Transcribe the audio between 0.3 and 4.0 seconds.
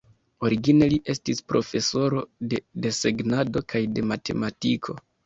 Origine li estis profesoro de desegnado kaj